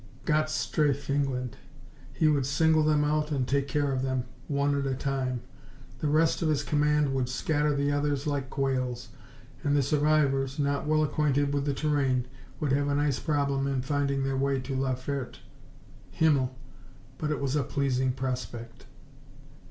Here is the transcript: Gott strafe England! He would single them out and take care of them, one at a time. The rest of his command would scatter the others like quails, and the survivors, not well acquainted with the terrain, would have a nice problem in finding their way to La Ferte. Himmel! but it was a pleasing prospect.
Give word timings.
Gott 0.25 0.49
strafe 0.49 1.11
England! 1.11 1.57
He 2.11 2.27
would 2.27 2.47
single 2.47 2.83
them 2.83 3.03
out 3.03 3.29
and 3.31 3.47
take 3.47 3.67
care 3.67 3.91
of 3.91 4.01
them, 4.01 4.23
one 4.47 4.73
at 4.75 4.87
a 4.87 4.95
time. 4.95 5.41
The 5.99 6.07
rest 6.07 6.41
of 6.41 6.49
his 6.49 6.63
command 6.63 7.13
would 7.13 7.29
scatter 7.29 7.75
the 7.75 7.91
others 7.91 8.25
like 8.25 8.49
quails, 8.49 9.09
and 9.63 9.75
the 9.75 9.83
survivors, 9.83 10.57
not 10.57 10.87
well 10.87 11.03
acquainted 11.03 11.53
with 11.53 11.65
the 11.65 11.75
terrain, 11.75 12.25
would 12.59 12.71
have 12.71 12.87
a 12.87 12.95
nice 12.95 13.19
problem 13.19 13.67
in 13.67 13.83
finding 13.83 14.23
their 14.23 14.37
way 14.37 14.59
to 14.61 14.75
La 14.75 14.95
Ferte. 14.95 15.39
Himmel! 16.09 16.57
but 17.19 17.29
it 17.29 17.39
was 17.39 17.55
a 17.55 17.61
pleasing 17.61 18.11
prospect. 18.11 18.87